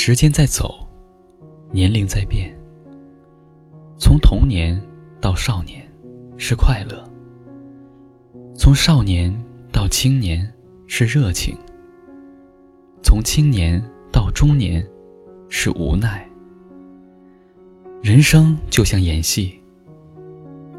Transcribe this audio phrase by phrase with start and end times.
[0.00, 0.88] 时间在走，
[1.72, 2.56] 年龄在变。
[3.98, 4.80] 从童年
[5.20, 5.84] 到少年
[6.36, 7.02] 是快乐，
[8.54, 9.36] 从少年
[9.72, 10.48] 到青年
[10.86, 11.58] 是热情，
[13.02, 13.82] 从青年
[14.12, 14.86] 到中年
[15.48, 16.24] 是无奈。
[18.00, 19.60] 人生就像演戏，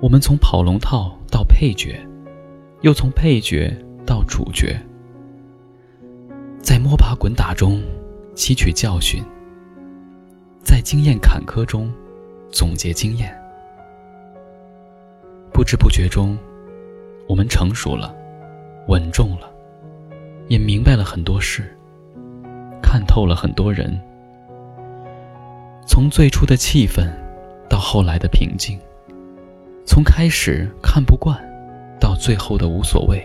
[0.01, 1.99] 我们从跑龙套到配角，
[2.83, 3.69] 又从配角
[4.05, 4.79] 到主角，
[6.61, 7.81] 在摸爬滚打中
[8.39, 9.21] 吸取教训，
[10.63, 11.91] 在经验坎坷中
[12.49, 13.37] 总结经验。
[15.51, 16.37] 不知不觉中，
[17.27, 18.15] 我们成熟了，
[18.87, 19.51] 稳重了，
[20.47, 21.77] 也明白了很多事，
[22.81, 23.99] 看透了很多人。
[25.85, 27.13] 从最初的气愤，
[27.69, 28.79] 到后来的平静；
[29.85, 31.37] 从开始看不惯，
[31.99, 33.21] 到最后的无所谓。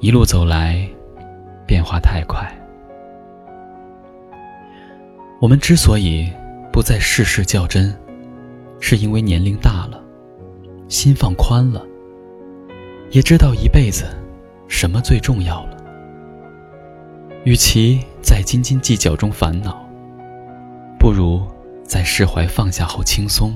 [0.00, 0.84] 一路走来，
[1.64, 2.52] 变化太快。
[5.44, 6.32] 我们之所以
[6.72, 7.94] 不再事事较真，
[8.80, 10.02] 是因为年龄大了，
[10.88, 11.84] 心放宽了，
[13.10, 14.06] 也知道一辈子
[14.68, 15.76] 什么最重要了。
[17.44, 19.86] 与其在斤斤计较中烦恼。
[20.98, 21.42] 不如
[21.82, 23.54] 在释怀放下后轻松。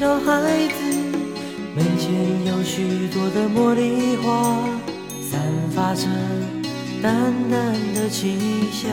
[0.00, 0.32] 小孩
[0.66, 0.96] 子
[1.76, 4.56] 门前有许多的茉莉花，
[5.20, 5.38] 散
[5.74, 6.06] 发着
[7.02, 7.12] 淡
[7.50, 8.40] 淡的清
[8.72, 8.90] 香。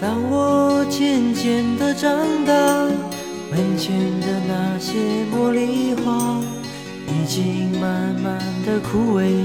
[0.00, 2.10] 当我渐渐的长
[2.46, 2.54] 大，
[3.50, 6.40] 门前的那些茉莉花
[7.06, 9.44] 已经慢慢的枯萎，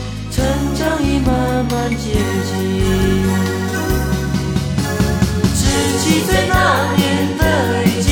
[0.81, 1.29] 成长已慢
[1.69, 2.05] 慢接
[2.43, 2.51] 近。
[5.53, 5.59] 十
[5.99, 7.43] 七岁那年的
[7.83, 8.09] 雨季，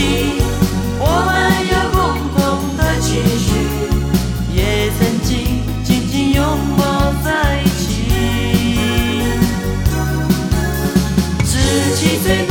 [0.99, 1.27] 我们
[1.65, 1.99] 有共
[2.37, 2.37] 同
[2.77, 3.07] 的期
[3.39, 3.49] 许，
[4.53, 4.61] 也
[4.99, 5.27] 曾经
[5.83, 6.45] 紧紧拥
[6.77, 6.81] 抱
[7.23, 7.27] 在
[7.63, 7.81] 一起。
[11.43, 11.51] 十
[11.95, 12.45] 七岁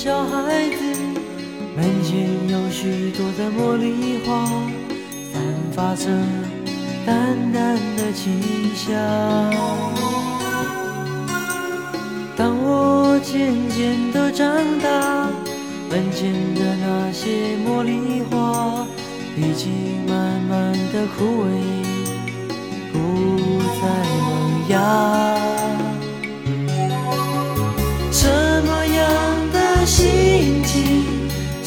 [0.00, 0.76] 小孩子，
[1.76, 4.46] 门前有许多的茉莉花，
[5.32, 5.42] 散
[5.72, 6.06] 发着
[7.04, 8.40] 淡淡的清
[8.76, 8.94] 香。
[12.36, 14.46] 当我渐渐的长
[14.80, 15.28] 大，
[15.90, 18.86] 门前的那些茉莉花
[19.36, 21.46] 已经慢慢的枯萎，
[22.92, 23.88] 不再
[24.20, 25.37] 萌芽。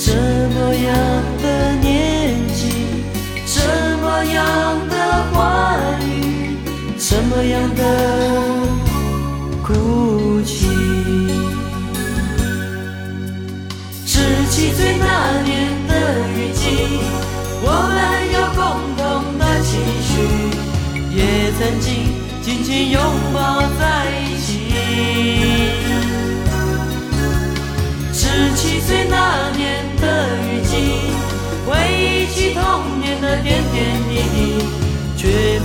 [0.04, 0.96] 什么样
[1.44, 2.60] 的年纪，
[3.46, 3.62] 什
[4.02, 4.96] 么样的
[5.32, 6.58] 欢愉，
[6.98, 7.84] 什么样的
[9.62, 10.66] 哭泣？
[14.04, 14.18] 十
[14.50, 15.94] 七岁那年的
[16.34, 16.64] 雨季。
[17.64, 17.96] 我们
[18.34, 18.60] 有共
[18.98, 19.70] 同的期
[20.02, 20.10] 许，
[21.16, 21.20] 也
[21.60, 21.90] 曾经
[22.42, 23.00] 紧紧拥
[23.32, 23.61] 抱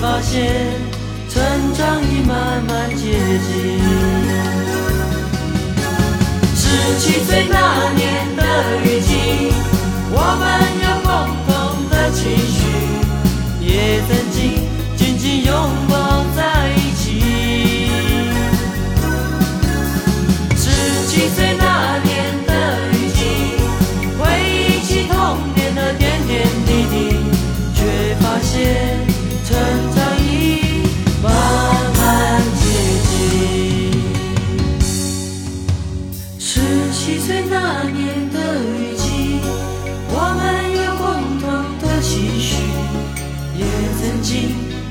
[0.00, 0.72] 发现
[1.28, 1.42] 成
[1.74, 3.02] 长已慢慢接
[3.46, 3.50] 近。
[6.54, 6.62] 十
[6.98, 8.42] 七岁那年的
[8.84, 9.52] 雨季，
[10.10, 10.42] 我们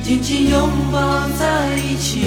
[0.05, 2.21] 紧紧拥抱在一起。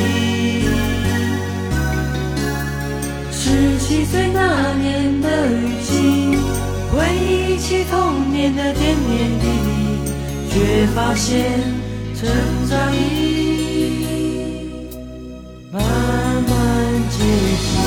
[3.30, 6.36] 十七岁那年的雨季，
[6.90, 10.10] 回忆起童年的点点滴滴，
[10.50, 11.60] 却发现
[12.16, 12.28] 成
[12.68, 12.98] 长已
[15.70, 16.50] 慢慢
[17.10, 17.24] 接
[17.62, 17.78] 近。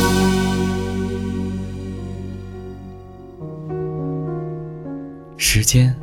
[5.35, 5.93] 时间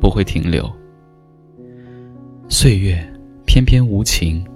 [0.00, 0.68] 不会停留，
[2.48, 3.08] 岁月
[3.56, 4.46] 翩翩无情。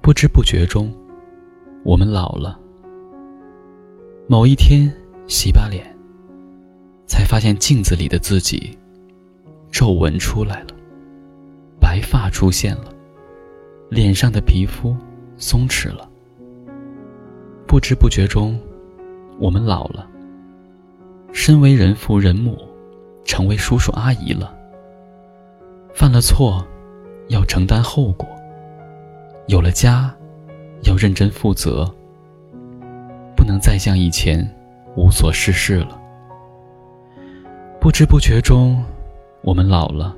[0.00, 0.90] 不知不觉中，
[1.84, 2.58] 我们老了。
[4.26, 4.90] 某一天
[5.26, 5.84] 洗把脸，
[7.06, 8.74] 才发现镜子里的自己，
[9.70, 10.68] 皱纹出来了，
[11.78, 12.94] 白发出现了，
[13.90, 14.96] 脸上的皮肤
[15.36, 16.08] 松弛了。
[17.66, 18.58] 不知不觉中，
[19.38, 20.08] 我们老了。
[21.30, 22.56] 身为人父人母，
[23.22, 24.50] 成为叔叔阿姨了。
[25.92, 26.66] 犯了错，
[27.30, 28.28] 要承担后果。
[29.46, 30.14] 有了家，
[30.82, 31.92] 要认真负责。
[33.36, 34.46] 不能再像以前
[34.96, 35.98] 无所事事了。
[37.80, 38.84] 不知不觉中，
[39.42, 40.14] 我们老了，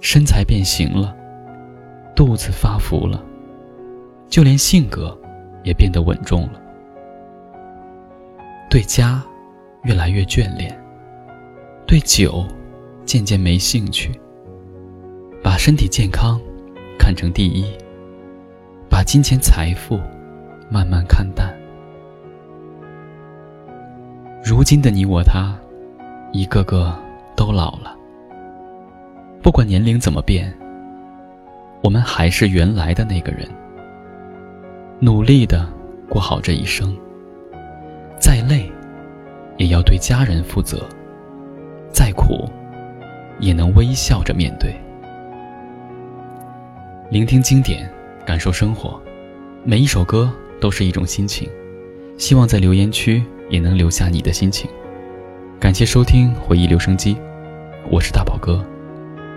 [0.00, 1.14] 身材变形了，
[2.16, 3.22] 肚子发福了，
[4.28, 5.16] 就连性格
[5.62, 6.60] 也变得稳重了。
[8.70, 9.22] 对家
[9.82, 10.74] 越来越眷恋，
[11.86, 12.46] 对酒
[13.04, 14.18] 渐渐没兴趣，
[15.54, 16.36] 把身体健康
[16.98, 17.64] 看成第一，
[18.90, 20.00] 把金钱财富
[20.68, 21.54] 慢慢看淡。
[24.44, 25.56] 如今的你我他，
[26.32, 26.92] 一个个
[27.36, 27.96] 都老了。
[29.44, 30.52] 不管年龄怎么变，
[31.84, 33.48] 我们还是原来的那个人，
[34.98, 35.64] 努力的
[36.08, 36.92] 过好这一生。
[38.18, 38.68] 再累，
[39.56, 40.78] 也要对家人负责；
[41.92, 42.50] 再苦，
[43.38, 44.74] 也能微笑着面对。
[47.10, 47.88] 聆听经典，
[48.24, 49.00] 感受生活，
[49.62, 51.46] 每一首歌都是一种心情。
[52.16, 54.70] 希望在留言区也能留下你的心情。
[55.60, 57.14] 感谢收听回忆留声机，
[57.90, 58.64] 我是大宝哥，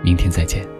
[0.02, 0.77] 明天再见。